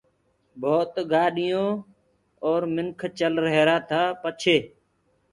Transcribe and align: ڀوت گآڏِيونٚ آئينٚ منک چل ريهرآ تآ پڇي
ڀوت 0.61 0.93
گآڏِيونٚ 1.11 1.73
آئينٚ 2.47 2.71
منک 2.75 2.99
چل 3.19 3.33
ريهرآ 3.45 3.77
تآ 3.89 4.01
پڇي 4.21 4.57